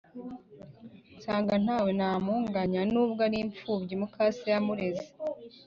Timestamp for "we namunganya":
1.83-2.81